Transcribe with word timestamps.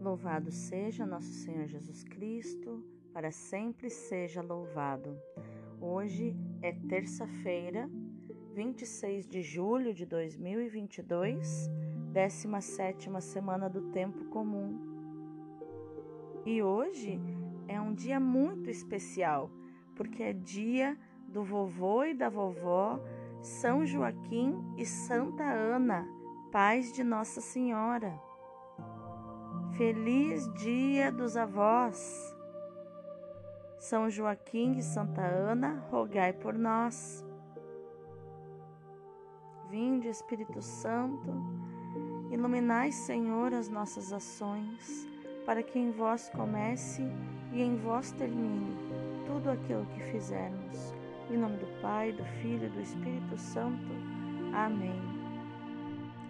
Louvado 0.00 0.50
seja 0.50 1.06
nosso 1.06 1.32
Senhor 1.32 1.66
Jesus 1.66 2.02
Cristo, 2.04 2.84
para 3.12 3.30
sempre 3.30 3.88
seja 3.88 4.42
louvado. 4.42 5.16
Hoje 5.80 6.36
é 6.60 6.72
terça-feira, 6.72 7.88
26 8.54 9.26
de 9.26 9.42
julho 9.42 9.94
de 9.94 10.04
2022, 10.06 11.70
17 12.12 13.10
semana 13.20 13.68
do 13.68 13.90
tempo 13.90 14.24
comum. 14.26 14.78
E 16.44 16.62
hoje 16.62 17.20
é 17.68 17.80
um 17.80 17.94
dia 17.94 18.18
muito 18.18 18.68
especial, 18.68 19.50
porque 19.94 20.22
é 20.22 20.32
dia 20.32 20.98
do 21.28 21.42
vovô 21.42 22.04
e 22.04 22.14
da 22.14 22.28
vovó 22.28 23.00
São 23.40 23.86
Joaquim 23.86 24.54
e 24.76 24.84
Santa 24.84 25.44
Ana, 25.44 26.06
pais 26.50 26.92
de 26.92 27.02
Nossa 27.02 27.40
Senhora. 27.40 28.31
Feliz 29.76 30.52
Dia 30.52 31.10
dos 31.10 31.34
Avós! 31.34 32.36
São 33.78 34.10
Joaquim 34.10 34.76
e 34.76 34.82
Santa 34.82 35.22
Ana, 35.22 35.82
rogai 35.90 36.34
por 36.34 36.52
nós. 36.52 37.24
Vinde, 39.70 40.08
Espírito 40.08 40.60
Santo, 40.60 41.32
iluminai, 42.30 42.92
Senhor, 42.92 43.54
as 43.54 43.70
nossas 43.70 44.12
ações, 44.12 45.08
para 45.46 45.62
que 45.62 45.78
em 45.78 45.90
vós 45.90 46.28
comece 46.28 47.02
e 47.50 47.62
em 47.62 47.74
vós 47.76 48.12
termine 48.12 48.76
tudo 49.26 49.50
aquilo 49.50 49.86
que 49.86 50.00
fizermos. 50.12 50.94
Em 51.30 51.38
nome 51.38 51.56
do 51.56 51.80
Pai, 51.80 52.12
do 52.12 52.24
Filho 52.42 52.66
e 52.66 52.70
do 52.70 52.80
Espírito 52.80 53.38
Santo. 53.38 53.90
Amém. 54.54 55.00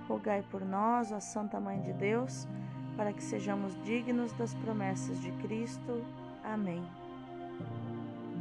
Rogai 0.06 0.45
por 0.48 0.64
nós, 0.64 1.11
ó 1.11 1.19
Santa 1.19 1.59
Mãe 1.59 1.80
de 1.80 1.92
Deus, 1.92 2.47
para 3.02 3.12
que 3.12 3.24
sejamos 3.24 3.77
dignos 3.83 4.33
das 4.34 4.55
promessas 4.55 5.20
de 5.20 5.33
Cristo. 5.33 6.05
Amém. 6.45 6.81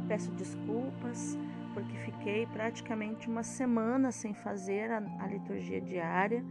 Peço 0.06 0.30
desculpas 0.30 1.36
porque 1.74 1.96
fiquei 1.96 2.46
praticamente 2.46 3.28
uma 3.28 3.42
semana 3.42 4.12
sem 4.12 4.32
fazer 4.32 4.88
a, 4.92 4.98
a, 5.18 5.26
liturgia 5.26 5.80
diária 5.80 6.44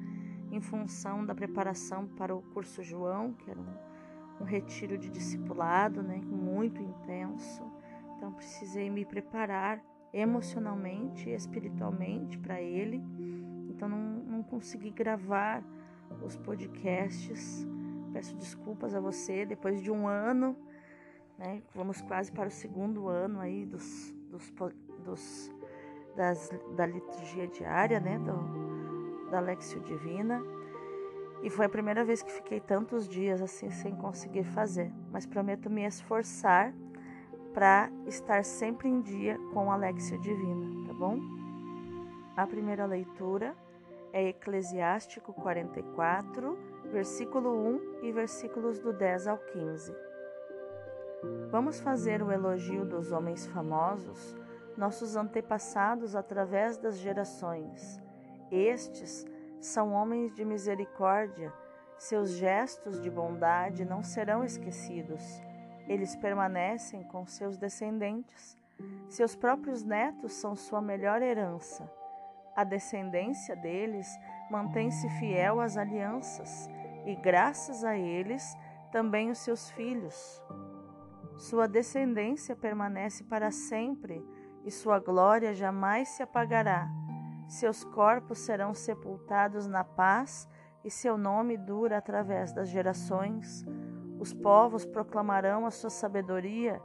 em 0.52 0.59
função 0.59 1.26
da 1.26 1.34
preparação 1.34 2.06
para 2.06 2.36
o 2.36 2.42
curso 2.42 2.84
João, 2.84 3.32
que 3.32 3.50
era 3.50 3.62
um, 3.62 4.42
um 4.42 4.44
retiro 4.44 4.98
de 4.98 5.09
discipulado, 5.09 6.04
né, 6.04 6.17
muito 6.17 6.82
intenso. 6.82 7.64
Então 8.17 8.34
precisei 8.34 8.89
me 8.89 9.06
preparar 9.06 9.82
emocionalmente 10.12 11.30
e 11.30 11.34
espiritualmente 11.34 12.38
para 12.38 12.62
ele. 12.62 13.02
Então 13.70 13.88
não, 13.88 13.98
não 13.98 14.44
consegui 14.44 14.89
gravar 14.89 15.64
os 16.22 16.36
podcasts 16.36 17.66
Peço 18.14 18.36
desculpas 18.36 18.94
a 18.94 19.00
você 19.00 19.45
depois 19.45 19.81
de 19.81 19.92
um 19.92 20.08
ano, 20.08 20.56
né? 21.38 21.62
Vamos 21.73 22.02
quase 22.02 22.31
para 22.31 22.48
o 22.48 22.52
segundo 22.52 23.08
ano 23.08 23.40
aí 23.40 23.66
dos, 23.66 24.14
dos, 24.30 24.54
dos 25.04 25.52
das, 26.16 26.50
da 26.76 26.86
liturgia 26.86 27.48
diária, 27.48 28.00
né? 28.00 28.20
Do, 28.20 29.30
da 29.30 29.39
Lexio 29.39 29.80
Divina. 29.82 30.42
E 31.42 31.50
foi 31.50 31.66
a 31.66 31.70
primeira 31.70 32.04
vez 32.04 32.22
que 32.22 32.32
fiquei 32.32 32.59
tantos 32.59 33.08
dias 33.08 33.42
assim 33.42 33.72
sem 33.72 33.95
conseguir 33.95 34.44
fazer, 34.44 34.92
mas 35.12 35.26
prometo 35.26 35.70
me 35.70 35.84
esforçar 35.84 36.72
para 37.54 37.89
estar 38.06 38.45
sempre 38.45 38.88
em 38.88 39.02
dia 39.02 39.38
com 39.54 39.72
a 39.72 39.76
Lexio 39.76 40.20
Divina, 40.20 40.88
tá 40.88 40.94
bom? 40.94 41.20
A 42.38 42.45
primeira 42.45 42.86
leitura 42.86 43.56
é 44.14 44.30
Eclesiástico 44.30 45.34
44, 45.34 46.58
versículo 46.92 47.56
1 48.02 48.03
e 48.03 48.11
versículos 48.11 48.78
do 48.80 48.92
10 48.92 49.28
ao 49.28 49.38
15. 49.38 49.95
Vamos 51.50 51.80
fazer 51.80 52.22
o 52.22 52.31
elogio 52.31 52.86
dos 52.86 53.11
homens 53.11 53.48
famosos, 53.48 54.36
nossos 54.75 55.16
antepassados 55.16 56.16
através 56.16 56.77
das 56.77 56.98
gerações. 56.98 58.02
Estes 58.52 59.26
são 59.60 59.93
homens 59.93 60.33
de 60.36 60.43
misericórdia, 60.43 61.54
seus 61.98 62.32
gestos 62.32 62.99
de 63.02 63.10
bondade 63.10 63.86
não 63.86 64.04
serão 64.04 64.43
esquecidos. 64.43 65.23
Eles 65.87 66.16
permanecem 66.16 67.04
com 67.04 67.26
seus 67.26 67.58
descendentes. 67.58 68.58
Seus 69.08 69.36
próprios 69.36 69.83
netos 69.83 70.33
são 70.33 70.55
sua 70.55 70.82
melhor 70.82 71.21
herança. 71.21 71.89
A 72.55 72.64
descendência 72.64 73.55
deles 73.55 74.08
mantém-se 74.49 75.08
fiel 75.20 75.61
às 75.61 75.77
alianças 75.77 76.67
e 77.06 77.16
graças 77.16 77.84
a 77.84 77.98
eles 77.98 78.56
também 78.92 79.30
os 79.32 79.39
seus 79.39 79.70
filhos. 79.72 80.42
Sua 81.38 81.67
descendência 81.67 82.56
permanece 82.56 83.23
para 83.23 83.52
sempre 83.52 84.23
e 84.64 84.72
sua 84.72 85.00
glória 85.00 85.54
jamais 85.54 86.10
se 86.10 86.22
apagará. 86.22 86.88
Seus 87.48 87.84
corpos 87.84 88.40
serão 88.40 88.73
sepultados 88.73 89.67
na 89.67 89.84
paz 89.84 90.48
e 90.84 90.90
seu 90.90 91.17
nome 91.17 91.58
dura 91.58 91.98
através 91.98 92.54
das 92.54 92.70
gerações. 92.70 93.66
Os 94.20 94.34
povos 94.34 94.86
proclamarão 94.86 95.66
a 95.66 95.72
sua 95.72 95.90
sabedoria 95.90 96.82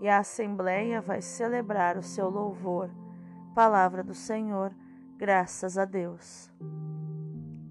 e 0.00 0.08
a 0.08 0.18
assembleia 0.18 1.00
vai 1.00 1.22
celebrar 1.22 1.96
o 1.96 2.02
seu 2.02 2.28
louvor. 2.28 2.90
Palavra 3.54 4.02
do 4.02 4.14
Senhor, 4.14 4.74
graças 5.16 5.78
a 5.78 5.84
Deus. 5.84 6.50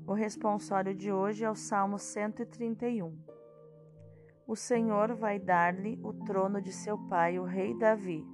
O 0.09 0.13
responsório 0.13 0.95
de 0.95 1.11
hoje 1.11 1.45
é 1.45 1.51
o 1.51 1.53
Salmo 1.53 1.99
131. 1.99 3.15
O 4.47 4.55
Senhor 4.55 5.13
vai 5.13 5.37
dar-lhe 5.37 5.99
o 6.03 6.11
trono 6.11 6.59
de 6.59 6.73
seu 6.73 6.97
pai, 6.97 7.37
o 7.37 7.43
rei 7.43 7.75
Davi. 7.77 8.25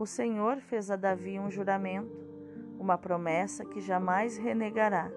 O 0.00 0.04
Senhor 0.04 0.56
fez 0.56 0.90
a 0.90 0.96
Davi 0.96 1.38
um 1.38 1.48
juramento, 1.48 2.10
uma 2.76 2.98
promessa 2.98 3.64
que 3.64 3.80
jamais 3.80 4.36
renegará. 4.36 5.08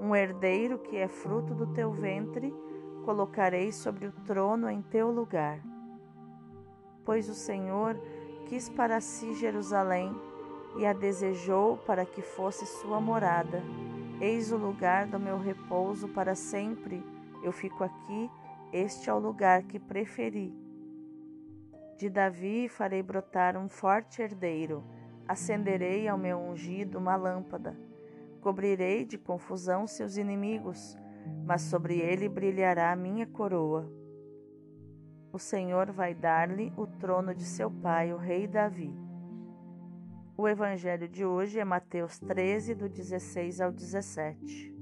Um 0.00 0.16
herdeiro 0.16 0.78
que 0.78 0.96
é 0.96 1.06
fruto 1.06 1.54
do 1.54 1.66
teu 1.74 1.92
ventre, 1.92 2.50
colocarei 3.04 3.70
sobre 3.70 4.06
o 4.06 4.12
trono 4.24 4.70
em 4.70 4.80
teu 4.80 5.10
lugar. 5.10 5.60
Pois 7.04 7.28
o 7.28 7.34
Senhor 7.34 7.94
quis 8.46 8.70
para 8.70 9.02
si 9.02 9.34
Jerusalém 9.34 10.16
e 10.78 10.86
a 10.86 10.94
desejou 10.94 11.76
para 11.76 12.06
que 12.06 12.22
fosse 12.22 12.64
sua 12.64 12.98
morada 12.98 13.62
Eis 14.20 14.50
o 14.50 14.56
lugar 14.56 15.06
do 15.06 15.18
meu 15.18 15.38
repouso 15.38 16.08
para 16.08 16.34
sempre. 16.34 17.04
Eu 17.40 17.52
fico 17.52 17.84
aqui, 17.84 18.28
este 18.72 19.08
é 19.08 19.14
o 19.14 19.18
lugar 19.18 19.62
que 19.62 19.78
preferi. 19.78 20.52
De 21.96 22.10
Davi 22.10 22.68
farei 22.68 23.00
brotar 23.00 23.56
um 23.56 23.68
forte 23.68 24.20
herdeiro, 24.20 24.82
acenderei 25.26 26.08
ao 26.08 26.18
meu 26.18 26.36
ungido 26.36 26.98
uma 26.98 27.14
lâmpada, 27.14 27.78
cobrirei 28.40 29.04
de 29.04 29.16
confusão 29.16 29.86
seus 29.86 30.16
inimigos, 30.16 30.96
mas 31.46 31.62
sobre 31.62 32.00
ele 32.00 32.28
brilhará 32.28 32.90
a 32.90 32.96
minha 32.96 33.26
coroa. 33.26 33.88
O 35.32 35.38
Senhor 35.38 35.92
vai 35.92 36.12
dar-lhe 36.12 36.72
o 36.76 36.88
trono 36.88 37.32
de 37.32 37.44
seu 37.44 37.70
pai, 37.70 38.12
o 38.12 38.16
rei 38.16 38.48
Davi. 38.48 39.07
O 40.40 40.46
evangelho 40.46 41.08
de 41.08 41.24
hoje 41.24 41.58
é 41.58 41.64
Mateus 41.64 42.20
13, 42.20 42.72
do 42.72 42.88
16 42.88 43.60
ao 43.60 43.72
17. 43.72 44.72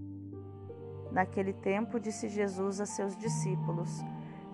Naquele 1.11 1.55
tempo 1.55 1.99
disse 1.99 2.29
Jesus 2.29 2.79
a 2.79 2.85
seus 2.85 3.17
discípulos: 3.17 4.05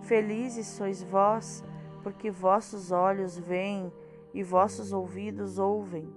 Felizes 0.02 0.68
sois 0.68 1.02
vós, 1.02 1.64
porque 2.04 2.30
vossos 2.30 2.92
olhos 2.92 3.36
veem 3.36 3.92
e 4.32 4.44
vossos 4.44 4.92
ouvidos 4.92 5.58
ouvem. 5.58 6.08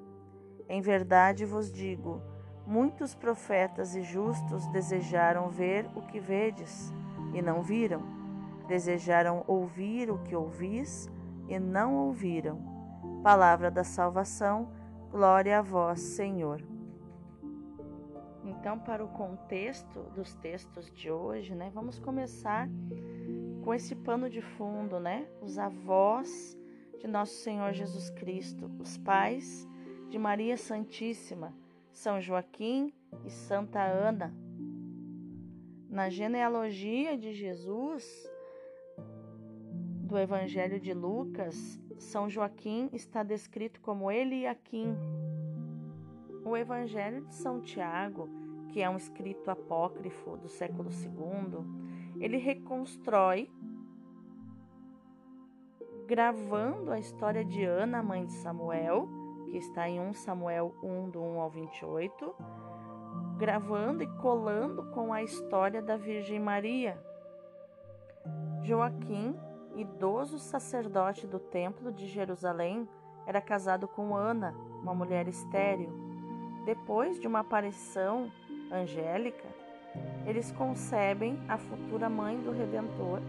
Em 0.69 0.81
verdade 0.81 1.45
vos 1.45 1.73
digo: 1.73 2.21
muitos 2.63 3.15
profetas 3.15 3.95
e 3.95 4.03
justos 4.03 4.67
desejaram 4.67 5.49
ver 5.49 5.89
o 5.95 6.03
que 6.03 6.19
vedes 6.19 6.93
e 7.33 7.41
não 7.41 7.63
viram, 7.63 8.03
desejaram 8.67 9.43
ouvir 9.47 10.11
o 10.11 10.19
que 10.19 10.35
ouvis 10.35 11.09
e 11.47 11.57
não 11.57 11.95
ouviram 11.95 12.74
Palavra 13.25 13.71
da 13.71 13.83
salvação, 13.83 14.71
glória 15.09 15.57
a 15.57 15.61
vós, 15.63 15.99
Senhor. 15.99 16.63
Então, 18.43 18.77
para 18.77 19.03
o 19.03 19.07
contexto 19.07 20.03
dos 20.13 20.35
textos 20.35 20.91
de 20.91 21.09
hoje, 21.09 21.55
né, 21.55 21.71
vamos 21.73 21.97
começar 21.97 22.69
com 23.63 23.73
esse 23.73 23.95
pano 23.95 24.29
de 24.29 24.43
fundo, 24.43 24.99
né? 24.99 25.27
Os 25.41 25.57
avós 25.57 26.55
de 26.99 27.07
nosso 27.07 27.33
Senhor 27.41 27.73
Jesus 27.73 28.11
Cristo, 28.11 28.69
os 28.79 28.95
pais 28.95 29.67
de 30.11 30.19
Maria 30.19 30.55
Santíssima, 30.55 31.51
São 31.91 32.21
Joaquim 32.21 32.93
e 33.25 33.31
Santa 33.31 33.81
Ana. 33.81 34.35
Na 35.89 36.09
genealogia 36.09 37.17
de 37.17 37.33
Jesus, 37.33 38.05
do 40.03 40.15
Evangelho 40.15 40.79
de 40.79 40.93
Lucas, 40.93 41.83
são 41.97 42.29
Joaquim 42.29 42.89
está 42.93 43.23
descrito 43.23 43.79
como 43.81 44.11
Eliaquim. 44.11 44.95
O 46.43 46.55
Evangelho 46.55 47.25
de 47.25 47.35
São 47.35 47.61
Tiago, 47.61 48.29
que 48.69 48.81
é 48.81 48.89
um 48.89 48.97
escrito 48.97 49.49
apócrifo 49.49 50.37
do 50.37 50.47
século 50.47 50.89
II, 50.89 52.21
ele 52.21 52.37
reconstrói 52.37 53.49
gravando 56.05 56.91
a 56.91 56.99
história 56.99 57.43
de 57.43 57.63
Ana, 57.63 58.03
mãe 58.03 58.25
de 58.25 58.33
Samuel, 58.33 59.09
que 59.49 59.57
está 59.57 59.89
em 59.89 59.99
1 59.99 60.13
Samuel 60.13 60.75
1, 60.83 61.09
do 61.09 61.21
1 61.21 61.39
ao 61.39 61.49
28, 61.49 62.35
gravando 63.37 64.03
e 64.03 64.07
colando 64.17 64.83
com 64.91 65.11
a 65.11 65.23
história 65.23 65.81
da 65.81 65.97
Virgem 65.97 66.39
Maria. 66.39 66.97
Joaquim, 68.63 69.35
idoso 69.75 70.39
sacerdote 70.39 71.27
do 71.27 71.39
Templo 71.39 71.91
de 71.91 72.07
Jerusalém, 72.07 72.87
era 73.25 73.41
casado 73.41 73.87
com 73.87 74.15
Ana, 74.15 74.55
uma 74.81 74.93
mulher 74.93 75.27
estéril. 75.27 75.89
Depois 76.65 77.19
de 77.19 77.27
uma 77.27 77.39
aparição 77.39 78.31
angélica, 78.71 79.47
eles 80.25 80.51
concebem 80.51 81.39
a 81.47 81.57
futura 81.57 82.09
mãe 82.09 82.37
do 82.41 82.51
Redentor, 82.51 83.21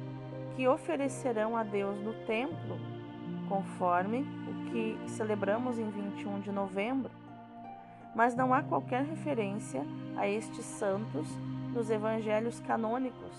que 0.54 0.66
oferecerão 0.66 1.56
a 1.56 1.62
Deus 1.62 2.00
no 2.00 2.14
templo, 2.24 2.78
conforme 3.48 4.26
o 4.48 4.70
que 4.70 4.98
celebramos 5.10 5.78
em 5.78 5.88
21 5.90 6.40
de 6.40 6.50
novembro. 6.50 7.10
Mas 8.14 8.34
não 8.34 8.54
há 8.54 8.62
qualquer 8.62 9.04
referência 9.04 9.84
a 10.16 10.26
estes 10.26 10.64
santos 10.64 11.28
nos 11.74 11.90
evangelhos 11.90 12.58
canônicos. 12.60 13.36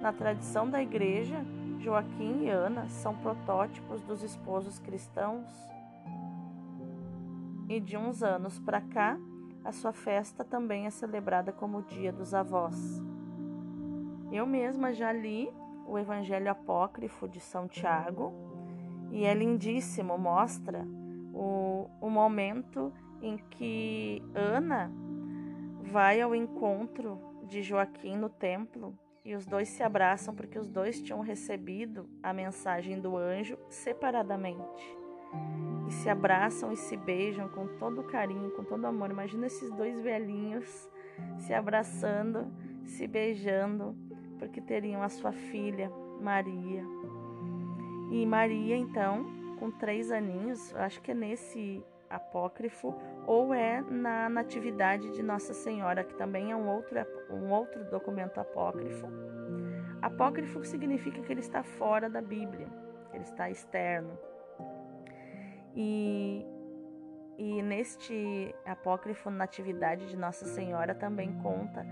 Na 0.00 0.12
tradição 0.12 0.70
da 0.70 0.80
Igreja, 0.80 1.44
Joaquim 1.84 2.44
e 2.44 2.48
Ana 2.48 2.88
são 2.88 3.14
protótipos 3.14 4.00
dos 4.00 4.22
esposos 4.22 4.78
cristãos. 4.78 5.46
E 7.68 7.78
de 7.78 7.94
uns 7.94 8.22
anos 8.22 8.58
para 8.58 8.80
cá, 8.80 9.18
a 9.62 9.70
sua 9.70 9.92
festa 9.92 10.42
também 10.42 10.86
é 10.86 10.90
celebrada 10.90 11.52
como 11.52 11.82
Dia 11.82 12.10
dos 12.10 12.32
Avós. 12.32 13.02
Eu 14.32 14.46
mesma 14.46 14.94
já 14.94 15.12
li 15.12 15.52
o 15.86 15.98
Evangelho 15.98 16.50
Apócrifo 16.50 17.28
de 17.28 17.38
São 17.38 17.68
Tiago 17.68 18.32
e 19.10 19.26
é 19.26 19.34
lindíssimo, 19.34 20.16
mostra 20.16 20.86
o, 21.34 21.90
o 22.00 22.08
momento 22.08 22.94
em 23.20 23.36
que 23.36 24.22
Ana 24.34 24.90
vai 25.82 26.22
ao 26.22 26.34
encontro 26.34 27.20
de 27.46 27.62
Joaquim 27.62 28.16
no 28.16 28.30
templo 28.30 28.98
e 29.24 29.34
os 29.34 29.46
dois 29.46 29.68
se 29.68 29.82
abraçam 29.82 30.34
porque 30.34 30.58
os 30.58 30.68
dois 30.68 31.00
tinham 31.00 31.20
recebido 31.20 32.06
a 32.22 32.32
mensagem 32.32 33.00
do 33.00 33.16
anjo 33.16 33.56
separadamente 33.70 34.96
e 35.88 35.92
se 35.92 36.08
abraçam 36.08 36.72
e 36.72 36.76
se 36.76 36.96
beijam 36.96 37.48
com 37.48 37.66
todo 37.78 38.04
carinho, 38.04 38.50
com 38.50 38.64
todo 38.64 38.86
amor. 38.86 39.10
Imagina 39.10 39.46
esses 39.46 39.70
dois 39.72 40.00
velhinhos 40.00 40.88
se 41.38 41.52
abraçando, 41.52 42.46
se 42.84 43.06
beijando, 43.06 43.96
porque 44.38 44.60
teriam 44.60 45.02
a 45.02 45.08
sua 45.08 45.32
filha, 45.32 45.90
Maria. 46.20 46.84
E 48.10 48.24
Maria, 48.26 48.76
então, 48.76 49.26
com 49.58 49.70
três 49.70 50.10
aninhos, 50.10 50.74
acho 50.74 51.00
que 51.02 51.10
é 51.10 51.14
nesse 51.14 51.82
apócrifo, 52.14 52.94
ou 53.26 53.52
é 53.52 53.80
na 53.82 54.28
Natividade 54.28 55.10
de 55.10 55.22
Nossa 55.22 55.52
Senhora, 55.52 56.04
que 56.04 56.14
também 56.14 56.50
é 56.50 56.56
um 56.56 56.68
outro, 56.68 56.98
um 57.30 57.50
outro 57.50 57.84
documento 57.90 58.38
apócrifo. 58.38 59.06
Apócrifo 60.00 60.64
significa 60.64 61.20
que 61.22 61.32
ele 61.32 61.40
está 61.40 61.62
fora 61.62 62.08
da 62.10 62.20
Bíblia, 62.20 62.66
ele 63.12 63.24
está 63.24 63.50
externo. 63.50 64.18
E, 65.74 66.46
e 67.36 67.62
neste 67.62 68.54
apócrifo 68.64 69.30
Natividade 69.30 70.08
de 70.08 70.16
Nossa 70.16 70.44
Senhora 70.44 70.94
também 70.94 71.32
conta 71.40 71.86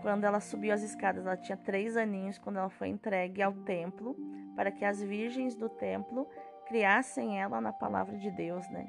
quando 0.00 0.24
ela 0.24 0.40
subiu 0.40 0.72
as 0.72 0.82
escadas. 0.82 1.26
Ela 1.26 1.36
tinha 1.36 1.56
três 1.56 1.96
aninhos 1.96 2.38
quando 2.38 2.58
ela 2.58 2.70
foi 2.70 2.88
entregue 2.88 3.42
ao 3.42 3.52
templo 3.52 4.16
para 4.56 4.70
que 4.70 4.84
as 4.84 5.02
virgens 5.02 5.54
do 5.54 5.68
templo 5.68 6.26
criassem 6.66 7.40
ela 7.40 7.60
na 7.60 7.72
palavra 7.72 8.16
de 8.16 8.30
Deus, 8.30 8.68
né? 8.70 8.86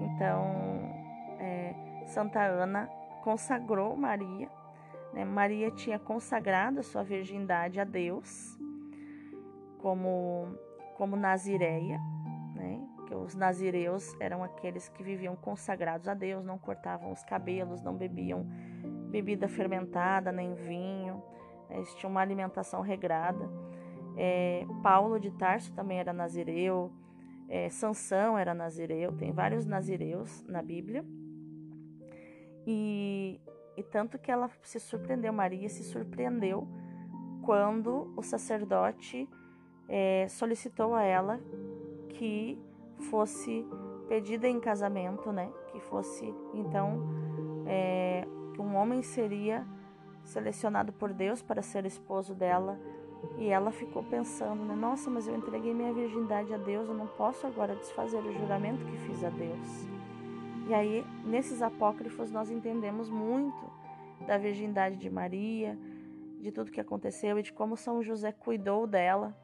Então, 0.00 0.44
é, 1.38 2.04
Santa 2.06 2.42
Ana 2.42 2.88
consagrou 3.22 3.96
Maria. 3.96 4.48
Né? 5.12 5.24
Maria 5.24 5.70
tinha 5.70 5.98
consagrado 5.98 6.80
a 6.80 6.82
sua 6.82 7.02
virgindade 7.02 7.80
a 7.80 7.84
Deus 7.84 8.58
como 9.78 10.54
como 10.96 11.16
nazireia 11.16 11.98
que 13.10 13.14
os 13.16 13.34
nazireus 13.34 14.14
eram 14.20 14.44
aqueles 14.44 14.88
que 14.88 15.02
viviam 15.02 15.34
consagrados 15.34 16.06
a 16.06 16.14
Deus, 16.14 16.44
não 16.44 16.56
cortavam 16.56 17.10
os 17.10 17.24
cabelos, 17.24 17.82
não 17.82 17.96
bebiam 17.96 18.46
bebida 19.10 19.48
fermentada, 19.48 20.30
nem 20.30 20.54
vinho, 20.54 21.20
né, 21.68 21.78
eles 21.78 21.92
tinham 21.96 22.12
uma 22.12 22.20
alimentação 22.20 22.80
regrada. 22.82 23.50
É, 24.16 24.64
Paulo 24.80 25.18
de 25.18 25.32
Tarso 25.32 25.74
também 25.74 25.98
era 25.98 26.12
nazireu, 26.12 26.92
é, 27.50 27.68
Sansão 27.68 28.38
era 28.38 28.54
nazireu, 28.54 29.12
tem 29.12 29.32
vários 29.32 29.66
nazireus 29.66 30.42
na 30.46 30.62
Bíblia. 30.62 31.04
E, 32.64 33.40
e 33.76 33.82
tanto 33.82 34.16
que 34.18 34.30
ela 34.30 34.48
se 34.62 34.78
surpreendeu, 34.78 35.32
Maria 35.32 35.68
se 35.68 35.82
surpreendeu 35.82 36.68
quando 37.42 38.14
o 38.16 38.22
sacerdote 38.22 39.28
é, 39.88 40.28
solicitou 40.28 40.94
a 40.94 41.02
ela 41.02 41.40
que 42.10 42.56
fosse 43.10 43.66
pedida 44.08 44.46
em 44.46 44.60
casamento, 44.60 45.32
né? 45.32 45.52
Que 45.72 45.80
fosse 45.80 46.32
então 46.54 47.02
é, 47.66 48.24
que 48.54 48.60
um 48.60 48.76
homem 48.76 49.02
seria 49.02 49.66
selecionado 50.22 50.92
por 50.92 51.12
Deus 51.12 51.42
para 51.42 51.62
ser 51.62 51.84
esposo 51.84 52.32
dela. 52.32 52.78
E 53.38 53.48
ela 53.48 53.70
ficou 53.70 54.02
pensando, 54.02 54.64
né? 54.64 54.74
Nossa, 54.74 55.10
mas 55.10 55.26
eu 55.26 55.36
entreguei 55.36 55.74
minha 55.74 55.92
virgindade 55.92 56.52
a 56.52 56.58
Deus, 56.58 56.88
eu 56.88 56.94
não 56.94 57.06
posso 57.06 57.46
agora 57.46 57.74
desfazer 57.74 58.18
o 58.18 58.32
juramento 58.32 58.84
que 58.84 58.96
fiz 58.98 59.24
a 59.24 59.30
Deus. 59.30 59.86
E 60.68 60.74
aí, 60.74 61.04
nesses 61.24 61.62
apócrifos, 61.62 62.30
nós 62.30 62.50
entendemos 62.50 63.08
muito 63.10 63.70
da 64.26 64.38
virgindade 64.38 64.96
de 64.96 65.10
Maria, 65.10 65.76
de 66.40 66.50
tudo 66.50 66.70
que 66.70 66.80
aconteceu 66.80 67.38
e 67.38 67.42
de 67.42 67.52
como 67.52 67.76
São 67.76 68.02
José 68.02 68.32
cuidou 68.32 68.86
dela 68.86 69.36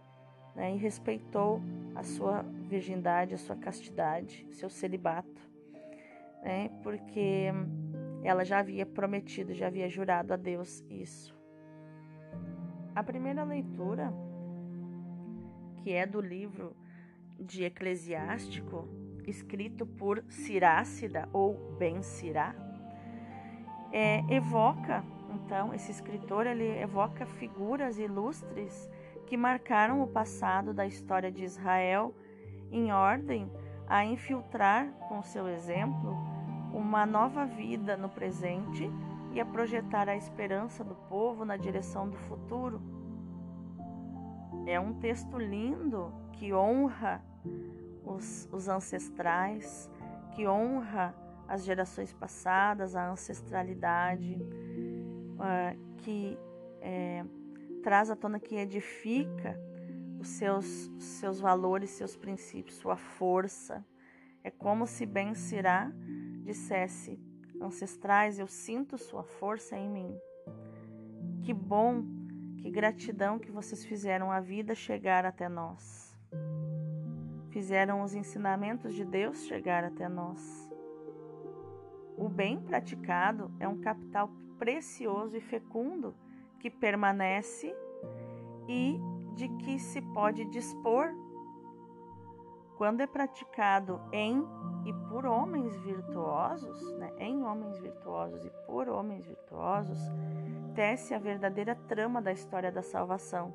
né, 0.55 0.75
e 0.75 0.78
respeitou 0.78 1.61
a 1.94 2.02
sua 2.02 2.43
virgindade, 2.69 3.34
a 3.34 3.38
sua 3.38 3.56
castidade, 3.56 4.46
seu 4.52 4.70
celibato, 4.70 5.43
né, 6.43 6.70
porque 6.82 7.49
ela 8.25 8.44
já 8.44 8.58
havia 8.58 8.87
prometido, 8.87 9.52
já 9.52 9.67
havia 9.67 9.88
jurado 9.88 10.32
a 10.32 10.37
Deus 10.37 10.82
isso. 10.88 11.36
A 12.96 13.02
primeira 13.02 13.44
leitura, 13.44 14.10
que 15.82 15.92
é 15.92 16.06
do 16.06 16.18
livro 16.18 16.75
de 17.38 17.62
Eclesiástico, 17.62 18.88
escrito 19.26 19.85
por 19.85 20.25
Cirácida 20.30 21.28
ou 21.30 21.76
Ben 21.78 22.00
Sirá, 22.00 22.54
é, 23.92 24.25
evoca, 24.35 25.04
então, 25.28 25.75
esse 25.75 25.90
escritor 25.90 26.47
ele 26.47 26.66
evoca 26.80 27.26
figuras 27.26 27.99
ilustres 27.99 28.88
que 29.26 29.37
marcaram 29.37 30.00
o 30.00 30.06
passado 30.06 30.73
da 30.73 30.87
história 30.87 31.30
de 31.30 31.44
Israel, 31.44 32.14
em 32.73 32.92
ordem 32.92 33.52
a 33.87 34.06
infiltrar 34.06 34.90
com 35.06 35.23
seu 35.23 35.47
exemplo 35.47 36.16
uma 36.73 37.04
nova 37.04 37.44
vida 37.44 37.94
no 37.94 38.09
presente 38.09 38.90
e 39.37 39.40
a 39.40 39.45
projetar 39.45 40.09
a 40.09 40.16
esperança 40.16 40.83
do 40.83 40.95
povo 40.95 41.45
na 41.45 41.59
direção 41.59 42.09
do 42.09 42.16
futuro. 42.16 42.81
É 44.66 44.81
um 44.81 44.95
texto 44.95 45.37
lindo 45.37 46.11
que 46.33 46.55
honra 46.55 47.23
os, 48.02 48.49
os 48.50 48.66
ancestrais, 48.66 49.90
que 50.35 50.49
honra 50.49 51.14
as 51.47 51.66
gerações 51.66 52.14
passadas, 52.14 52.97
a 52.97 53.11
ancestralidade, 53.11 54.38
uh, 54.40 55.97
que 55.99 56.38
é, 56.81 57.23
traz 57.83 58.11
à 58.11 58.16
tona 58.16 58.40
que 58.40 58.57
edifica 58.57 59.55
os 60.19 60.28
seus, 60.28 60.90
seus 60.99 61.38
valores, 61.38 61.90
seus 61.90 62.16
princípios, 62.16 62.78
sua 62.78 62.97
força. 62.97 63.85
É 64.43 64.50
como 64.50 64.87
se 64.87 65.05
Ben 65.05 65.35
Sirá 65.35 65.93
dissesse: 66.43 67.21
Ancestrais, 67.60 68.38
eu 68.38 68.46
sinto 68.46 68.98
sua 68.98 69.22
força 69.22 69.76
em 69.76 69.88
mim. 69.88 70.18
Que 71.42 71.52
bom, 71.52 72.04
que 72.58 72.70
gratidão 72.70 73.38
que 73.38 73.50
vocês 73.50 73.84
fizeram 73.84 74.30
a 74.30 74.40
vida 74.40 74.75
chegar 74.75 75.25
até 75.25 75.48
nós. 75.48 76.16
Fizeram 77.50 78.02
os 78.02 78.14
ensinamentos 78.14 78.94
de 78.94 79.04
Deus 79.04 79.44
chegar 79.46 79.84
até 79.84 80.08
nós. 80.08 80.70
O 82.16 82.28
bem 82.28 82.60
praticado 82.60 83.50
é 83.60 83.68
um 83.68 83.80
capital 83.80 84.30
precioso 84.58 85.36
e 85.36 85.40
fecundo 85.40 86.14
que 86.58 86.70
permanece 86.70 87.75
e 88.68 88.98
de 89.34 89.48
que 89.58 89.78
se 89.78 90.00
pode 90.00 90.44
dispor 90.46 91.14
quando 92.76 93.00
é 93.00 93.06
praticado 93.06 94.00
em 94.12 94.42
e 94.87 94.93
por 95.11 95.26
homens 95.26 95.76
virtuosos, 95.81 96.97
né, 96.97 97.12
em 97.19 97.43
homens 97.43 97.78
virtuosos 97.78 98.45
e 98.45 98.50
por 98.66 98.88
homens 98.88 99.26
virtuosos, 99.26 99.99
acontece 100.76 101.14
a 101.14 101.19
verdadeira 101.19 101.75
trama 101.88 102.21
da 102.21 102.31
história 102.31 102.71
da 102.71 102.83
salvação. 102.83 103.52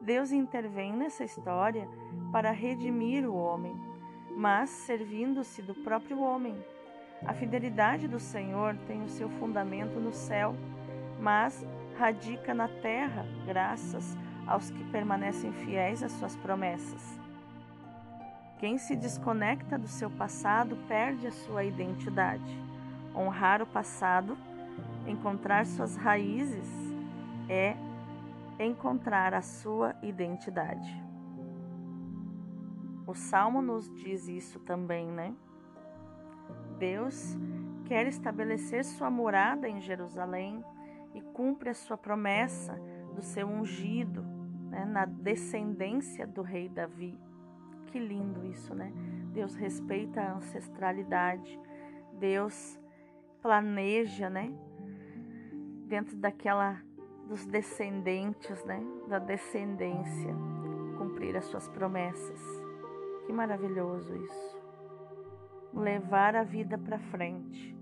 Deus 0.00 0.30
intervém 0.30 0.92
nessa 0.92 1.24
história 1.24 1.88
para 2.30 2.50
redimir 2.52 3.28
o 3.28 3.34
homem, 3.34 3.74
mas 4.36 4.70
servindo-se 4.70 5.60
do 5.62 5.74
próprio 5.74 6.20
homem. 6.20 6.56
A 7.26 7.34
fidelidade 7.34 8.06
do 8.06 8.20
Senhor 8.20 8.76
tem 8.86 9.02
o 9.02 9.08
seu 9.08 9.28
fundamento 9.28 9.98
no 9.98 10.12
céu, 10.12 10.54
mas 11.20 11.66
radica 11.98 12.54
na 12.54 12.68
terra, 12.68 13.26
graças 13.44 14.16
aos 14.46 14.70
que 14.70 14.84
permanecem 14.92 15.52
fiéis 15.52 16.02
às 16.02 16.12
suas 16.12 16.36
promessas. 16.36 17.23
Quem 18.64 18.78
se 18.78 18.96
desconecta 18.96 19.78
do 19.78 19.86
seu 19.86 20.08
passado 20.08 20.74
perde 20.88 21.26
a 21.26 21.30
sua 21.30 21.64
identidade. 21.64 22.58
Honrar 23.14 23.60
o 23.60 23.66
passado, 23.66 24.38
encontrar 25.06 25.66
suas 25.66 25.96
raízes, 25.96 26.66
é 27.46 27.76
encontrar 28.58 29.34
a 29.34 29.42
sua 29.42 29.94
identidade. 30.02 30.90
O 33.06 33.12
Salmo 33.12 33.60
nos 33.60 33.86
diz 33.96 34.28
isso 34.28 34.58
também, 34.60 35.08
né? 35.08 35.34
Deus 36.78 37.36
quer 37.84 38.06
estabelecer 38.06 38.82
sua 38.82 39.10
morada 39.10 39.68
em 39.68 39.78
Jerusalém 39.78 40.64
e 41.14 41.20
cumpre 41.20 41.68
a 41.68 41.74
sua 41.74 41.98
promessa 41.98 42.80
do 43.14 43.20
seu 43.20 43.46
ungido 43.46 44.22
né, 44.70 44.86
na 44.86 45.04
descendência 45.04 46.26
do 46.26 46.40
rei 46.40 46.66
Davi. 46.66 47.14
Que 47.94 48.00
lindo 48.00 48.44
isso, 48.44 48.74
né? 48.74 48.92
Deus 49.32 49.54
respeita 49.54 50.20
a 50.20 50.34
ancestralidade, 50.34 51.60
Deus 52.18 52.76
planeja, 53.40 54.28
né? 54.28 54.52
Dentro 55.86 56.16
daquela 56.16 56.82
dos 57.28 57.46
descendentes, 57.46 58.64
né? 58.64 58.84
Da 59.06 59.20
descendência, 59.20 60.34
cumprir 60.98 61.36
as 61.36 61.44
suas 61.44 61.68
promessas. 61.68 62.40
Que 63.26 63.32
maravilhoso 63.32 64.12
isso. 64.16 64.58
Levar 65.72 66.34
a 66.34 66.42
vida 66.42 66.76
para 66.76 66.98
frente. 66.98 67.78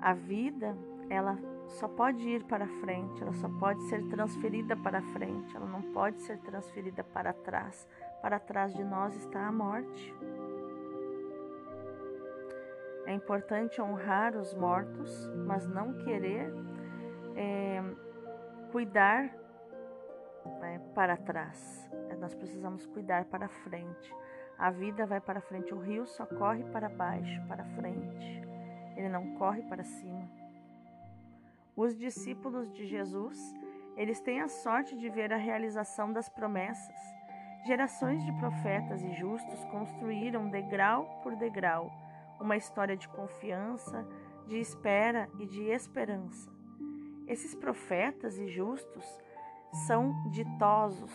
A 0.00 0.14
vida, 0.14 0.76
ela 1.08 1.38
só 1.72 1.88
pode 1.88 2.28
ir 2.28 2.44
para 2.44 2.66
frente, 2.66 3.22
ela 3.22 3.32
só 3.32 3.48
pode 3.48 3.82
ser 3.84 4.06
transferida 4.08 4.76
para 4.76 5.00
frente, 5.00 5.56
ela 5.56 5.66
não 5.66 5.82
pode 5.92 6.20
ser 6.22 6.38
transferida 6.38 7.02
para 7.02 7.32
trás. 7.32 7.88
Para 8.20 8.38
trás 8.38 8.74
de 8.74 8.84
nós 8.84 9.16
está 9.16 9.46
a 9.46 9.52
morte. 9.52 10.14
É 13.06 13.12
importante 13.14 13.80
honrar 13.80 14.36
os 14.36 14.54
mortos, 14.54 15.28
mas 15.46 15.66
não 15.66 15.92
querer 15.98 16.52
é, 17.34 17.82
cuidar 18.70 19.34
né, 20.60 20.80
para 20.94 21.16
trás. 21.16 21.90
É, 22.10 22.16
nós 22.16 22.34
precisamos 22.34 22.86
cuidar 22.86 23.24
para 23.24 23.48
frente. 23.48 24.14
A 24.58 24.70
vida 24.70 25.06
vai 25.06 25.20
para 25.20 25.40
frente, 25.40 25.74
o 25.74 25.78
rio 25.78 26.06
só 26.06 26.24
corre 26.26 26.62
para 26.64 26.88
baixo, 26.88 27.42
para 27.48 27.64
frente. 27.64 28.42
Ele 28.94 29.08
não 29.08 29.34
corre 29.34 29.62
para 29.62 29.82
cima. 29.82 30.41
Os 31.76 31.96
discípulos 31.96 32.70
de 32.72 32.86
Jesus, 32.86 33.54
eles 33.96 34.20
têm 34.20 34.40
a 34.40 34.48
sorte 34.48 34.96
de 34.96 35.08
ver 35.08 35.32
a 35.32 35.36
realização 35.36 36.12
das 36.12 36.28
promessas. 36.28 36.96
Gerações 37.66 38.24
de 38.24 38.32
profetas 38.32 39.02
e 39.02 39.12
justos 39.14 39.64
construíram 39.66 40.50
degrau 40.50 41.20
por 41.22 41.36
degrau 41.36 41.90
uma 42.42 42.56
história 42.56 42.96
de 42.96 43.08
confiança, 43.08 44.06
de 44.46 44.58
espera 44.58 45.30
e 45.38 45.46
de 45.46 45.62
esperança. 45.64 46.50
Esses 47.26 47.54
profetas 47.54 48.36
e 48.36 48.48
justos 48.48 49.06
são 49.86 50.28
ditosos, 50.30 51.12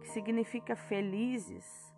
que 0.00 0.08
significa 0.08 0.74
felizes, 0.74 1.94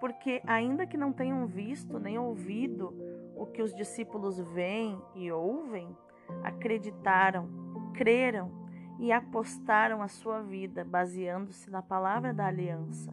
porque 0.00 0.40
ainda 0.46 0.86
que 0.86 0.96
não 0.96 1.12
tenham 1.12 1.46
visto 1.46 1.98
nem 1.98 2.18
ouvido 2.18 2.94
o 3.36 3.46
que 3.46 3.62
os 3.62 3.74
discípulos 3.74 4.40
veem 4.40 5.00
e 5.14 5.30
ouvem, 5.30 5.94
acreditaram, 6.42 7.48
creram 7.94 8.50
e 8.98 9.12
apostaram 9.12 10.02
a 10.02 10.08
sua 10.08 10.42
vida 10.42 10.84
baseando-se 10.84 11.70
na 11.70 11.82
palavra 11.82 12.32
da 12.32 12.46
aliança. 12.46 13.12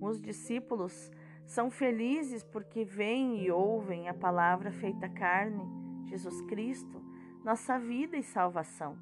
Os 0.00 0.20
discípulos 0.20 1.10
são 1.46 1.70
felizes 1.70 2.44
porque 2.44 2.84
veem 2.84 3.42
e 3.42 3.50
ouvem 3.50 4.08
a 4.08 4.14
palavra 4.14 4.70
feita 4.70 5.08
carne, 5.08 5.64
Jesus 6.04 6.40
Cristo, 6.42 7.02
nossa 7.44 7.78
vida 7.78 8.16
e 8.16 8.22
salvação. 8.22 8.98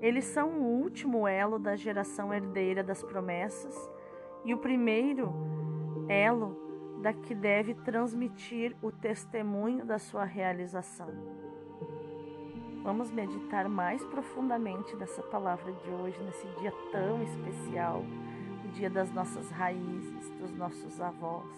Eles 0.00 0.24
são 0.24 0.60
o 0.60 0.80
último 0.80 1.28
elo 1.28 1.58
da 1.58 1.76
geração 1.76 2.32
herdeira 2.32 2.82
das 2.82 3.02
promessas 3.02 3.76
e 4.44 4.54
o 4.54 4.58
primeiro 4.58 5.30
elo 6.08 6.98
da 7.02 7.12
que 7.12 7.34
deve 7.34 7.74
transmitir 7.74 8.76
o 8.82 8.90
testemunho 8.90 9.84
da 9.84 9.98
sua 9.98 10.24
realização. 10.24 11.10
Vamos 12.82 13.10
meditar 13.10 13.68
mais 13.68 14.02
profundamente 14.06 14.96
dessa 14.96 15.22
palavra 15.22 15.70
de 15.70 15.90
hoje, 15.90 16.18
nesse 16.22 16.46
dia 16.60 16.72
tão 16.90 17.22
especial, 17.22 18.02
o 18.64 18.68
dia 18.68 18.88
das 18.88 19.12
nossas 19.12 19.50
raízes, 19.50 20.30
dos 20.40 20.50
nossos 20.54 20.98
avós. 20.98 21.54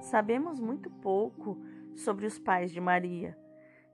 Sabemos 0.00 0.58
muito 0.58 0.88
pouco 0.88 1.58
sobre 1.94 2.24
os 2.24 2.38
pais 2.38 2.72
de 2.72 2.80
Maria. 2.80 3.36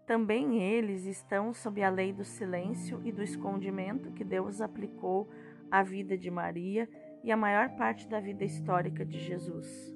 Também 0.07 0.62
eles 0.62 1.05
estão 1.05 1.52
sob 1.52 1.83
a 1.83 1.90
lei 1.90 2.12
do 2.12 2.25
silêncio 2.25 3.00
e 3.05 3.11
do 3.11 3.23
escondimento 3.23 4.12
que 4.12 4.23
Deus 4.23 4.61
aplicou 4.61 5.28
à 5.69 5.83
vida 5.83 6.17
de 6.17 6.31
Maria 6.31 6.88
e 7.25 7.33
à 7.33 7.37
maior 7.37 7.71
parte 7.71 8.09
da 8.09 8.21
vida 8.21 8.45
histórica 8.45 9.05
de 9.05 9.19
Jesus. 9.19 9.93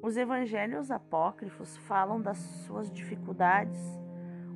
Os 0.00 0.16
evangelhos 0.16 0.92
apócrifos 0.92 1.76
falam 1.78 2.22
das 2.22 2.38
suas 2.38 2.90
dificuldades 2.92 4.03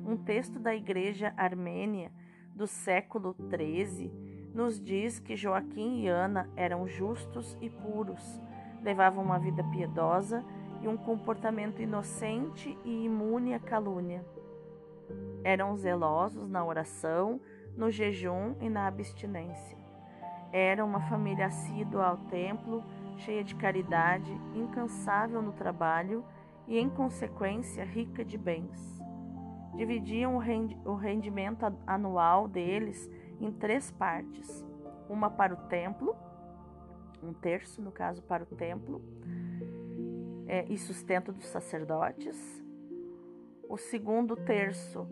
um 0.05 0.17
texto 0.17 0.59
da 0.59 0.75
Igreja 0.75 1.33
Armênia 1.37 2.11
do 2.55 2.67
século 2.67 3.35
XIII 3.49 4.11
nos 4.53 4.81
diz 4.81 5.19
que 5.19 5.35
Joaquim 5.35 6.01
e 6.01 6.07
Ana 6.07 6.49
eram 6.55 6.87
justos 6.87 7.57
e 7.61 7.69
puros, 7.69 8.41
levavam 8.81 9.23
uma 9.23 9.39
vida 9.39 9.63
piedosa 9.65 10.43
e 10.81 10.87
um 10.87 10.97
comportamento 10.97 11.81
inocente 11.81 12.77
e 12.83 13.05
imune 13.05 13.53
à 13.53 13.59
calúnia. 13.59 14.25
Eram 15.43 15.75
zelosos 15.75 16.49
na 16.49 16.63
oração, 16.65 17.39
no 17.75 17.89
jejum 17.89 18.55
e 18.59 18.69
na 18.69 18.87
abstinência. 18.87 19.77
Eram 20.51 20.87
uma 20.87 21.01
família 21.01 21.45
assídua 21.45 22.07
ao 22.07 22.17
templo, 22.17 22.83
cheia 23.17 23.43
de 23.43 23.55
caridade, 23.55 24.31
incansável 24.55 25.41
no 25.41 25.53
trabalho 25.53 26.25
e, 26.67 26.77
em 26.77 26.89
consequência, 26.89 27.83
rica 27.83 28.25
de 28.25 28.37
bens 28.37 28.98
dividiam 29.75 30.35
o 30.35 30.95
rendimento 30.95 31.65
anual 31.85 32.47
deles 32.47 33.09
em 33.39 33.51
três 33.51 33.91
partes: 33.91 34.65
uma 35.09 35.29
para 35.29 35.53
o 35.53 35.57
templo, 35.67 36.15
um 37.23 37.33
terço, 37.33 37.81
no 37.81 37.91
caso, 37.91 38.21
para 38.23 38.43
o 38.43 38.45
templo 38.45 39.01
é, 40.47 40.65
e 40.69 40.77
sustento 40.77 41.31
dos 41.31 41.45
sacerdotes, 41.45 42.63
o 43.67 43.77
segundo 43.77 44.35
terço 44.35 45.07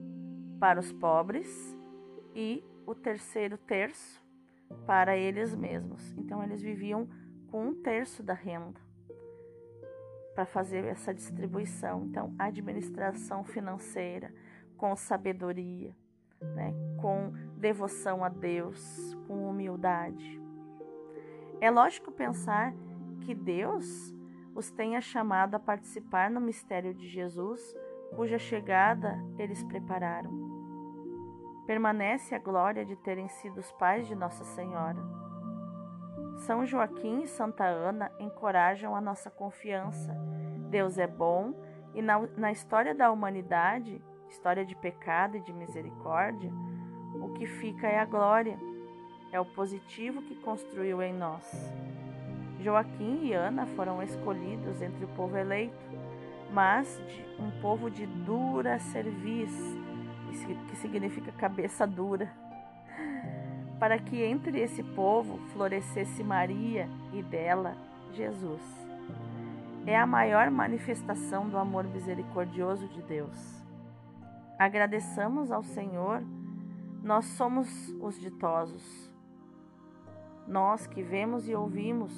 para 0.59 0.79
os 0.79 0.91
pobres 0.91 1.77
e 2.35 2.63
o 2.85 2.95
terceiro 2.95 3.57
terço 3.57 4.23
para 4.85 5.15
eles 5.15 5.55
mesmos. 5.55 6.13
Então, 6.17 6.43
eles 6.43 6.61
viviam 6.61 7.07
com 7.51 7.67
um 7.67 7.75
terço 7.81 8.23
da 8.23 8.33
renda 8.33 8.79
para 10.33 10.45
fazer 10.45 10.85
essa 10.85 11.13
distribuição. 11.13 12.05
Então, 12.05 12.33
administração 12.37 13.43
financeira 13.43 14.33
com 14.77 14.95
sabedoria, 14.95 15.95
né? 16.41 16.73
com 17.01 17.33
devoção 17.57 18.23
a 18.23 18.29
Deus, 18.29 19.17
com 19.27 19.49
humildade. 19.49 20.41
É 21.59 21.71
lógico 21.71 22.11
pensar 22.11 22.73
que 23.21 23.33
Deus 23.33 24.15
os 24.55 24.71
tenha 24.71 25.01
chamado 25.01 25.55
a 25.55 25.59
participar 25.59 26.29
no 26.29 26.41
mistério 26.41 26.93
de 26.93 27.07
Jesus, 27.07 27.61
cuja 28.15 28.39
chegada 28.39 29.17
eles 29.37 29.63
prepararam. 29.63 30.31
Permanece 31.65 32.33
a 32.33 32.39
glória 32.39 32.85
de 32.85 32.95
terem 32.95 33.27
sido 33.27 33.59
os 33.59 33.71
pais 33.73 34.07
de 34.07 34.15
Nossa 34.15 34.43
Senhora. 34.43 34.99
São 36.37 36.65
Joaquim 36.65 37.23
e 37.23 37.27
Santa 37.27 37.65
Ana 37.65 38.11
encorajam 38.19 38.95
a 38.95 39.01
nossa 39.01 39.29
confiança. 39.29 40.15
Deus 40.69 40.97
é 40.97 41.07
bom 41.07 41.53
e 41.93 42.01
na, 42.01 42.19
na 42.37 42.51
história 42.51 42.93
da 42.93 43.11
humanidade 43.11 44.01
história 44.29 44.65
de 44.65 44.75
pecado 44.75 45.37
e 45.37 45.41
de 45.41 45.53
misericórdia, 45.53 46.51
o 47.15 47.29
que 47.33 47.45
fica 47.45 47.87
é 47.87 47.99
a 47.99 48.05
glória, 48.05 48.57
é 49.31 49.39
o 49.39 49.45
positivo 49.45 50.21
que 50.21 50.35
construiu 50.35 51.01
em 51.01 51.13
nós. 51.13 51.43
Joaquim 52.61 53.25
e 53.25 53.33
Ana 53.33 53.65
foram 53.67 54.01
escolhidos 54.01 54.81
entre 54.81 55.05
o 55.05 55.07
povo 55.09 55.37
eleito, 55.37 55.75
mas 56.51 56.99
um 57.39 57.51
povo 57.61 57.89
de 57.89 58.05
dura 58.05 58.79
cerviz, 58.79 59.51
que 60.69 60.75
significa 60.77 61.31
cabeça 61.31 61.85
dura, 61.85 62.31
para 63.79 63.99
que 63.99 64.23
entre 64.23 64.59
esse 64.59 64.81
povo 64.81 65.37
florescesse 65.53 66.23
Maria 66.23 66.89
e 67.13 67.21
dela 67.21 67.75
Jesus. 68.13 68.61
É 69.85 69.95
a 69.95 70.05
maior 70.05 70.49
manifestação 70.49 71.47
do 71.47 71.57
amor 71.57 71.85
misericordioso 71.85 72.87
de 72.87 73.01
Deus. 73.03 73.66
Agradeçamos 74.59 75.51
ao 75.51 75.63
Senhor, 75.63 76.23
nós 77.03 77.25
somos 77.25 77.89
os 78.01 78.19
ditosos. 78.19 79.13
Nós 80.47 80.87
que 80.87 81.03
vemos 81.03 81.47
e 81.47 81.53
ouvimos 81.53 82.11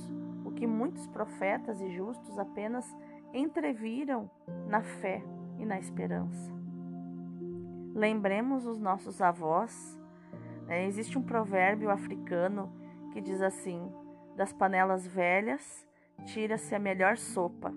o 0.46 0.51
que 0.51 0.65
muitos 0.65 1.05
profetas 1.08 1.81
e 1.81 1.89
justos 1.89 2.39
apenas 2.39 2.86
entreviram 3.34 4.29
na 4.67 4.81
fé 4.81 5.22
e 5.58 5.65
na 5.65 5.77
esperança. 5.77 6.53
Lembremos 7.93 8.65
os 8.65 8.79
nossos 8.79 9.22
avós. 9.22 10.00
Né? 10.65 10.86
Existe 10.86 11.17
um 11.17 11.24
provérbio 11.24 11.89
africano 11.89 12.72
que 13.12 13.19
diz 13.19 13.41
assim: 13.41 13.91
das 14.38 14.53
panelas 14.53 15.05
velhas 15.05 15.86
tira-se 16.25 16.74
a 16.74 16.79
melhor 16.79 17.17
sopa. 17.17 17.74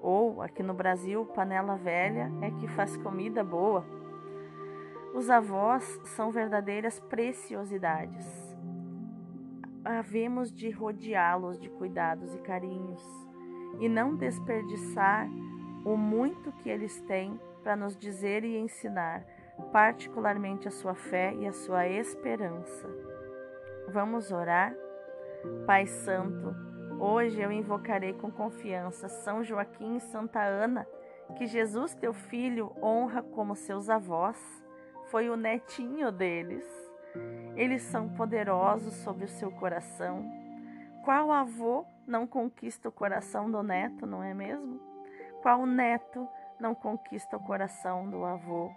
Ou, 0.00 0.40
aqui 0.42 0.62
no 0.62 0.74
Brasil, 0.74 1.24
panela 1.26 1.76
velha 1.76 2.30
é 2.40 2.50
que 2.50 2.68
faz 2.68 2.96
comida 2.96 3.42
boa. 3.42 3.84
Os 5.14 5.28
avós 5.30 6.00
são 6.04 6.30
verdadeiras 6.30 7.00
preciosidades. 7.00 8.26
Havemos 9.84 10.52
de 10.52 10.70
rodeá-los 10.70 11.58
de 11.58 11.68
cuidados 11.70 12.34
e 12.34 12.38
carinhos 12.38 13.02
e 13.80 13.88
não 13.88 14.14
desperdiçar 14.14 15.28
o 15.84 15.96
muito 15.96 16.52
que 16.52 16.68
eles 16.68 17.00
têm 17.02 17.40
para 17.62 17.76
nos 17.76 17.96
dizer 17.96 18.44
e 18.44 18.56
ensinar, 18.56 19.24
particularmente 19.72 20.68
a 20.68 20.70
sua 20.70 20.94
fé 20.94 21.34
e 21.34 21.46
a 21.46 21.52
sua 21.52 21.86
esperança. 21.88 22.88
Vamos 23.88 24.30
orar? 24.30 24.74
Pai 25.66 25.86
Santo, 25.86 26.54
hoje 26.98 27.40
eu 27.40 27.50
invocarei 27.50 28.12
com 28.12 28.30
confiança 28.30 29.08
São 29.08 29.42
Joaquim 29.42 29.96
e 29.96 30.00
Santa 30.00 30.40
Ana, 30.40 30.86
que 31.36 31.46
Jesus, 31.46 31.94
teu 31.94 32.12
filho, 32.12 32.72
honra 32.82 33.22
como 33.22 33.54
seus 33.54 33.90
avós, 33.90 34.38
foi 35.10 35.28
o 35.28 35.36
netinho 35.36 36.10
deles. 36.10 36.64
Eles 37.56 37.82
são 37.82 38.08
poderosos 38.08 38.94
sobre 38.94 39.24
o 39.24 39.28
seu 39.28 39.50
coração. 39.50 40.24
Qual 41.04 41.32
avô 41.32 41.84
não 42.06 42.26
conquista 42.26 42.88
o 42.88 42.92
coração 42.92 43.50
do 43.50 43.62
neto, 43.62 44.06
não 44.06 44.22
é 44.22 44.32
mesmo? 44.34 44.80
Qual 45.42 45.66
neto 45.66 46.28
não 46.58 46.74
conquista 46.74 47.36
o 47.36 47.40
coração 47.40 48.08
do 48.08 48.24
avô? 48.24 48.70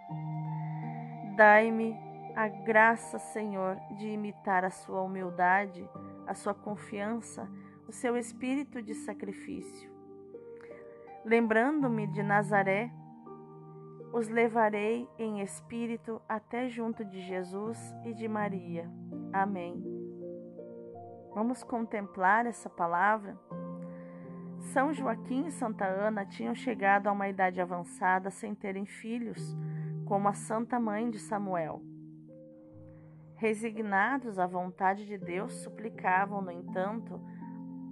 Dai-me 1.36 1.96
a 2.34 2.48
graça, 2.48 3.18
Senhor, 3.18 3.76
de 3.96 4.08
imitar 4.08 4.64
a 4.64 4.70
sua 4.70 5.02
humildade, 5.02 5.88
a 6.26 6.34
sua 6.34 6.54
confiança, 6.54 7.48
o 7.92 7.94
seu 7.94 8.16
espírito 8.16 8.80
de 8.80 8.94
sacrifício. 8.94 9.92
Lembrando-me 11.26 12.06
de 12.06 12.22
Nazaré, 12.22 12.90
os 14.14 14.30
levarei 14.30 15.06
em 15.18 15.42
espírito 15.42 16.18
até 16.26 16.70
junto 16.70 17.04
de 17.04 17.20
Jesus 17.20 17.78
e 18.02 18.14
de 18.14 18.26
Maria. 18.26 18.90
Amém. 19.30 19.84
Vamos 21.34 21.62
contemplar 21.62 22.46
essa 22.46 22.70
palavra? 22.70 23.38
São 24.72 24.90
Joaquim 24.94 25.44
e 25.44 25.52
Santa 25.52 25.84
Ana 25.84 26.24
tinham 26.24 26.54
chegado 26.54 27.08
a 27.08 27.12
uma 27.12 27.28
idade 27.28 27.60
avançada 27.60 28.30
sem 28.30 28.54
terem 28.54 28.86
filhos, 28.86 29.54
como 30.06 30.28
a 30.28 30.32
Santa 30.32 30.80
Mãe 30.80 31.10
de 31.10 31.18
Samuel. 31.18 31.82
Resignados 33.36 34.38
à 34.38 34.46
vontade 34.46 35.04
de 35.04 35.18
Deus, 35.18 35.52
suplicavam, 35.56 36.40
no 36.40 36.50
entanto, 36.50 37.20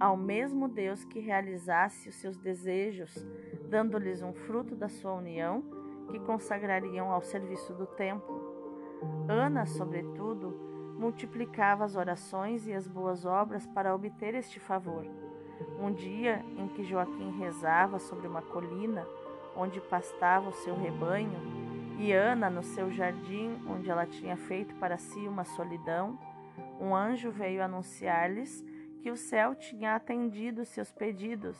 ao 0.01 0.17
mesmo 0.17 0.67
Deus 0.67 1.05
que 1.05 1.19
realizasse 1.19 2.09
os 2.09 2.15
seus 2.15 2.35
desejos, 2.35 3.23
dando-lhes 3.69 4.23
um 4.23 4.33
fruto 4.33 4.75
da 4.75 4.89
sua 4.89 5.13
união 5.13 5.63
que 6.09 6.19
consagrariam 6.21 7.11
ao 7.11 7.21
serviço 7.21 7.71
do 7.75 7.85
templo. 7.85 8.99
Ana, 9.29 9.67
sobretudo, 9.67 10.95
multiplicava 10.97 11.85
as 11.85 11.95
orações 11.95 12.65
e 12.65 12.73
as 12.73 12.87
boas 12.87 13.27
obras 13.27 13.67
para 13.67 13.93
obter 13.93 14.33
este 14.33 14.59
favor. 14.59 15.05
Um 15.79 15.93
dia 15.93 16.43
em 16.57 16.67
que 16.69 16.83
Joaquim 16.83 17.37
rezava 17.37 17.99
sobre 17.99 18.27
uma 18.27 18.41
colina 18.41 19.05
onde 19.55 19.79
pastava 19.81 20.49
o 20.49 20.53
seu 20.53 20.75
rebanho, 20.75 21.39
e 21.99 22.11
Ana 22.11 22.49
no 22.49 22.63
seu 22.63 22.89
jardim, 22.89 23.55
onde 23.69 23.91
ela 23.91 24.07
tinha 24.07 24.35
feito 24.35 24.73
para 24.77 24.97
si 24.97 25.27
uma 25.27 25.43
solidão, 25.43 26.17
um 26.79 26.95
anjo 26.95 27.29
veio 27.29 27.63
anunciar-lhes 27.63 28.65
que 29.01 29.09
o 29.09 29.17
céu 29.17 29.55
tinha 29.55 29.95
atendido 29.95 30.63
seus 30.63 30.91
pedidos 30.91 31.57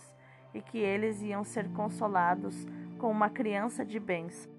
e 0.54 0.62
que 0.62 0.78
eles 0.78 1.22
iam 1.22 1.44
ser 1.44 1.70
consolados 1.72 2.66
com 2.98 3.10
uma 3.10 3.30
criança 3.30 3.84
de 3.84 4.00
bens. 4.00 4.50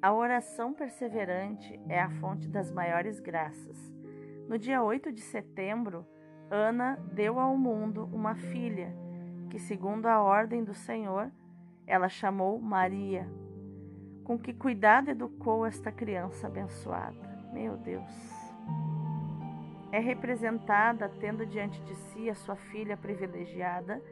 A 0.00 0.12
oração 0.12 0.72
perseverante 0.72 1.78
é 1.88 2.00
a 2.00 2.10
fonte 2.10 2.48
das 2.48 2.70
maiores 2.70 3.20
graças. 3.20 3.92
No 4.48 4.58
dia 4.58 4.82
8 4.82 5.12
de 5.12 5.20
setembro, 5.20 6.06
Ana 6.50 6.98
deu 7.12 7.38
ao 7.38 7.56
mundo 7.56 8.08
uma 8.12 8.34
filha, 8.34 8.94
que, 9.50 9.58
segundo 9.58 10.06
a 10.06 10.22
ordem 10.22 10.62
do 10.62 10.74
Senhor, 10.74 11.30
ela 11.86 12.08
chamou 12.08 12.60
Maria. 12.60 13.28
Com 14.24 14.38
que 14.38 14.52
cuidado 14.52 15.10
educou 15.10 15.66
esta 15.66 15.90
criança 15.92 16.46
abençoada. 16.46 17.16
Meu 17.52 17.76
Deus. 17.76 18.43
É 19.94 20.00
representada 20.00 21.08
tendo 21.20 21.46
diante 21.46 21.80
de 21.82 21.94
si 21.94 22.28
a 22.28 22.34
sua 22.34 22.56
filha 22.56 22.96
privilegiada 22.96 24.02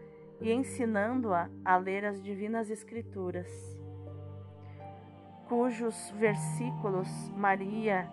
e 0.40 0.52
ensinando-a 0.52 1.50
a 1.64 1.76
ler 1.76 2.04
as 2.04 2.22
divinas 2.22 2.70
Escrituras, 2.70 3.50
cujos 5.48 6.12
versículos 6.12 7.08
Maria, 7.36 8.08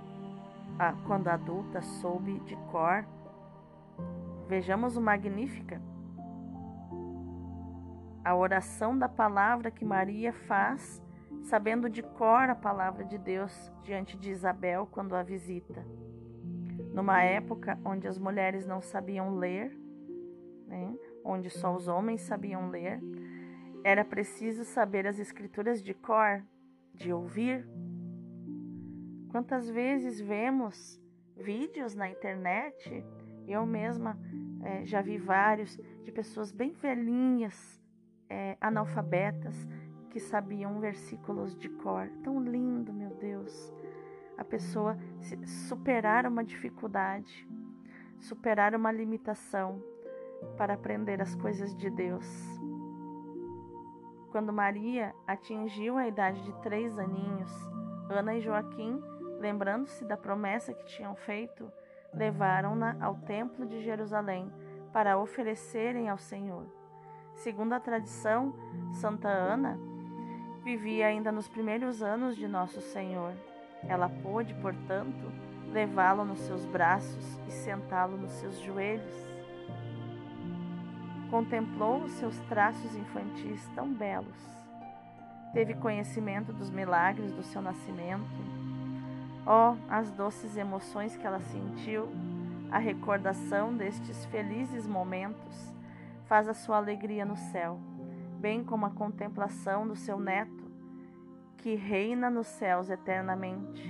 quando 1.06 1.28
adulta, 1.28 1.80
soube 1.84 2.40
de 2.40 2.56
cor 2.72 3.06
Vejamos 4.48 4.98
o 4.98 5.02
Magnífica. 5.02 5.80
A 8.26 8.36
oração 8.36 8.98
da 8.98 9.08
palavra 9.08 9.70
que 9.70 9.86
Maria 9.86 10.34
faz, 10.34 11.04
sabendo 11.44 11.88
de 11.88 12.02
cor 12.02 12.50
a 12.50 12.56
palavra 12.56 13.06
de 13.06 13.20
Deus 13.20 13.72
diante 13.84 14.18
de 14.18 14.32
Isabel 14.32 14.88
quando 14.92 15.16
a 15.16 15.22
visita. 15.22 15.86
Numa 17.00 17.24
época 17.24 17.80
onde 17.86 18.10
as 18.10 18.18
mulheres 18.18 18.66
não 18.68 18.82
sabiam 18.82 19.38
ler, 19.38 19.72
né, 20.68 20.94
onde 21.24 21.50
só 21.50 21.74
os 21.74 21.88
homens 21.88 22.20
sabiam 22.20 22.70
ler, 22.70 23.00
era 23.86 24.04
preciso 24.04 24.66
saber 24.66 25.08
as 25.08 25.18
escrituras 25.18 25.82
de 25.82 25.94
cor, 25.94 26.44
de 26.94 27.14
ouvir. 27.14 27.66
Quantas 29.30 29.70
vezes 29.70 30.20
vemos 30.20 31.02
vídeos 31.38 31.96
na 31.96 32.10
internet, 32.10 33.02
eu 33.48 33.66
mesma 33.66 34.20
é, 34.62 34.86
já 34.86 35.02
vi 35.02 35.18
vários 35.18 35.78
de 36.04 36.12
pessoas 36.12 36.52
bem 36.52 36.74
velhinhas, 36.74 37.82
é, 38.28 38.58
analfabetas, 38.60 39.56
que 40.10 40.20
sabiam 40.20 40.82
versículos 40.82 41.56
de 41.56 41.70
cor. 41.70 42.10
Tão 42.26 42.44
lindo, 42.44 42.92
meu 42.92 43.12
Deus. 43.12 43.72
A 44.40 44.44
pessoa 44.46 44.98
superar 45.68 46.26
uma 46.26 46.46
dificuldade, 46.46 47.46
superar 48.22 48.74
uma 48.74 48.90
limitação 48.90 49.84
para 50.56 50.76
aprender 50.76 51.22
as 51.22 51.36
coisas 51.36 51.76
de 51.76 51.90
Deus. 51.90 52.26
Quando 54.32 54.54
Maria 54.54 55.14
atingiu 55.28 55.98
a 55.98 56.08
idade 56.08 56.42
de 56.42 56.54
três 56.62 56.98
aninhos, 56.98 57.52
Ana 58.10 58.36
e 58.36 58.40
Joaquim, 58.40 59.02
lembrando-se 59.42 60.06
da 60.06 60.16
promessa 60.16 60.74
que 60.74 60.86
tinham 60.86 61.16
feito, 61.16 61.70
levaram-na 62.14 62.96
ao 63.02 63.16
templo 63.16 63.66
de 63.66 63.84
Jerusalém 63.84 64.50
para 64.94 65.20
oferecerem 65.20 66.08
ao 66.08 66.18
Senhor. 66.18 66.66
Segundo 67.36 67.74
a 67.74 67.80
tradição, 67.80 68.56
Santa 68.94 69.28
Ana 69.28 69.78
vivia 70.64 71.08
ainda 71.08 71.30
nos 71.30 71.50
primeiros 71.50 72.02
anos 72.02 72.38
de 72.38 72.48
Nosso 72.48 72.80
Senhor. 72.80 73.34
Ela 73.88 74.10
pôde, 74.10 74.54
portanto, 74.56 75.32
levá-lo 75.72 76.26
nos 76.26 76.40
seus 76.40 76.66
braços 76.66 77.40
e 77.48 77.52
sentá-lo 77.52 78.18
nos 78.18 78.32
seus 78.34 78.60
joelhos. 78.60 79.14
Contemplou 81.30 82.04
os 82.04 82.12
seus 82.14 82.38
traços 82.42 82.96
infantis 82.96 83.68
tão 83.76 83.92
belos. 83.94 84.38
Teve 85.54 85.74
conhecimento 85.76 86.52
dos 86.54 86.70
milagres 86.70 87.32
do 87.32 87.44
seu 87.44 87.62
nascimento 87.62 88.60
Oh, 89.52 89.76
as 89.90 90.12
doces 90.12 90.58
emoções 90.58 91.18
que 91.18 91.26
ela 91.26 91.40
sentiu, 91.40 92.08
a 92.70 92.78
recordação 92.78 93.76
destes 93.76 94.24
felizes 94.26 94.86
momentos 94.86 95.74
faz 96.26 96.48
a 96.48 96.54
sua 96.54 96.78
alegria 96.78 97.26
no 97.26 97.36
céu, 97.36 97.80
bem 98.40 98.64
como 98.64 98.86
a 98.86 98.92
contemplação 98.92 99.88
do 99.88 99.96
seu 99.96 100.20
neto, 100.20 100.59
que 101.60 101.76
reina 101.76 102.30
nos 102.30 102.48
céus 102.48 102.90
eternamente. 102.90 103.84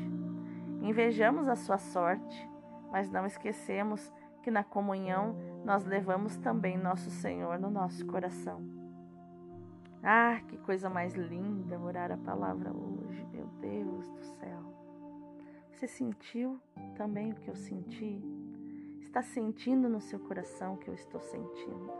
Invejamos 0.81 1.47
a 1.47 1.55
sua 1.55 1.77
sorte, 1.77 2.49
mas 2.91 3.09
não 3.09 3.25
esquecemos 3.25 4.11
que 4.41 4.49
na 4.49 4.63
comunhão 4.63 5.35
nós 5.63 5.85
levamos 5.85 6.35
também 6.37 6.77
nosso 6.77 7.09
Senhor 7.09 7.59
no 7.59 7.69
nosso 7.69 8.05
coração. 8.05 8.61
Ah, 10.01 10.39
que 10.47 10.57
coisa 10.57 10.89
mais 10.89 11.13
linda 11.13 11.79
orar 11.79 12.11
a 12.11 12.17
palavra 12.17 12.71
hoje, 12.71 13.25
meu 13.31 13.45
Deus 13.59 14.09
do 14.09 14.23
céu. 14.23 14.59
Você 15.71 15.87
sentiu 15.87 16.59
também 16.95 17.31
o 17.31 17.35
que 17.35 17.49
eu 17.49 17.55
senti? 17.55 18.21
Está 19.01 19.21
sentindo 19.21 19.89
no 19.89 20.01
seu 20.01 20.19
coração 20.19 20.73
o 20.73 20.77
que 20.77 20.89
eu 20.89 20.93
estou 20.93 21.19
sentindo? 21.19 21.91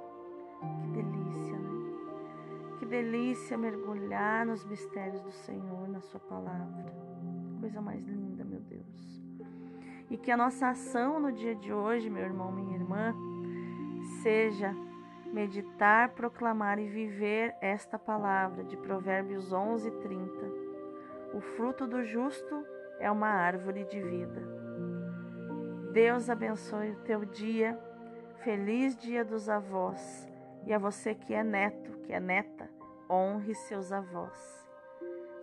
Que 0.82 0.88
delícia, 0.88 1.58
né? 1.58 1.79
Delícia 2.90 3.56
mergulhar 3.56 4.48
nos 4.48 4.66
mistérios 4.66 5.22
do 5.22 5.32
Senhor, 5.32 5.88
na 5.88 6.02
Sua 6.02 6.20
palavra. 6.20 6.92
Coisa 7.60 7.80
mais 7.80 8.04
linda, 8.08 8.44
meu 8.44 8.60
Deus. 8.62 9.24
E 10.10 10.18
que 10.18 10.32
a 10.32 10.38
nossa 10.38 10.70
ação 10.70 11.20
no 11.20 11.32
dia 11.32 11.54
de 11.54 11.72
hoje, 11.72 12.10
meu 12.10 12.24
irmão, 12.24 12.52
minha 12.52 12.76
irmã, 12.76 13.14
seja 14.24 14.76
meditar, 15.32 16.10
proclamar 16.16 16.80
e 16.80 16.88
viver 16.88 17.56
esta 17.62 18.00
palavra 18.00 18.64
de 18.64 18.76
Provérbios 18.76 19.54
11, 19.54 19.92
30. 19.92 20.34
O 21.36 21.42
fruto 21.42 21.86
do 21.86 22.04
justo 22.04 22.66
é 23.00 23.12
uma 23.12 23.28
árvore 23.28 23.86
de 23.86 24.02
vida. 24.02 24.42
Deus 25.94 26.28
abençoe 26.28 26.90
o 26.90 27.02
teu 27.02 27.24
dia. 27.24 27.80
Feliz 28.38 28.98
dia 28.98 29.24
dos 29.24 29.48
avós. 29.48 30.28
E 30.66 30.74
a 30.74 30.80
você 30.80 31.14
que 31.14 31.36
é 31.36 31.44
neto, 31.44 31.92
que 32.00 32.12
é 32.12 32.20
neta, 32.20 32.79
honre 33.10 33.56
seus 33.56 33.92
avós. 33.92 34.68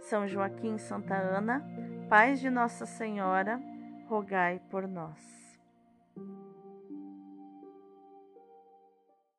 São 0.00 0.26
Joaquim 0.26 0.78
Santa 0.78 1.16
Ana, 1.16 1.66
pais 2.08 2.40
de 2.40 2.48
Nossa 2.48 2.86
Senhora, 2.86 3.60
rogai 4.08 4.60
por 4.70 4.86
nós. 4.86 5.45